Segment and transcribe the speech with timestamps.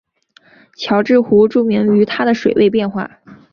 [0.77, 3.21] 乔治湖著名于它的水位变化。